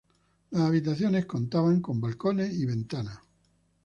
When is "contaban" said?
1.27-1.79